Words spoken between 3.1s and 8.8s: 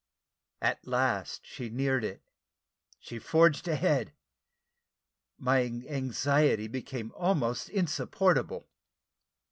forged a head: my anxiety became almost insupportable.